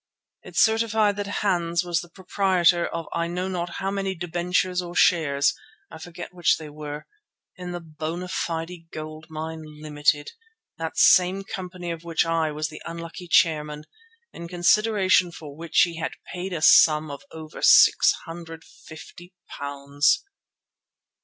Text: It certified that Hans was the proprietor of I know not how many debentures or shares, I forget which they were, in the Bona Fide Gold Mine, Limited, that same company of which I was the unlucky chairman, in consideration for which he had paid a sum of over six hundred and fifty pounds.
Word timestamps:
It 0.41 0.55
certified 0.57 1.15
that 1.17 1.27
Hans 1.45 1.83
was 1.83 1.99
the 2.01 2.09
proprietor 2.09 2.87
of 2.87 3.05
I 3.13 3.27
know 3.27 3.47
not 3.47 3.75
how 3.75 3.91
many 3.91 4.15
debentures 4.15 4.81
or 4.81 4.95
shares, 4.95 5.53
I 5.91 5.99
forget 5.99 6.33
which 6.33 6.57
they 6.57 6.69
were, 6.71 7.05
in 7.55 7.71
the 7.71 7.81
Bona 7.81 8.27
Fide 8.27 8.89
Gold 8.91 9.27
Mine, 9.29 9.61
Limited, 9.63 10.31
that 10.79 10.97
same 10.97 11.43
company 11.43 11.91
of 11.91 12.03
which 12.03 12.25
I 12.25 12.49
was 12.51 12.69
the 12.69 12.81
unlucky 12.83 13.27
chairman, 13.27 13.83
in 14.33 14.47
consideration 14.47 15.31
for 15.31 15.55
which 15.55 15.79
he 15.81 15.99
had 15.99 16.13
paid 16.33 16.51
a 16.51 16.63
sum 16.63 17.11
of 17.11 17.21
over 17.31 17.61
six 17.61 18.11
hundred 18.25 18.63
and 18.63 18.63
fifty 18.63 19.35
pounds. 19.49 20.23